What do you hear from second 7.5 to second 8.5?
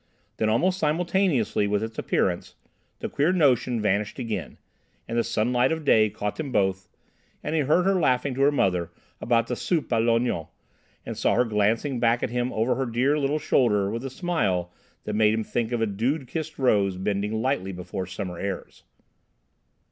he heard her laughing to